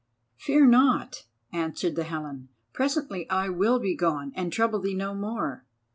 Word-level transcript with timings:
"Fear 0.35 0.65
not," 0.65 1.27
answered 1.53 1.95
the 1.95 2.05
Helen, 2.05 2.49
"presently 2.73 3.29
I 3.29 3.49
will 3.49 3.77
begone 3.79 4.31
and 4.33 4.51
trouble 4.51 4.79
thee 4.79 4.95
no 4.95 5.13
more. 5.13 5.63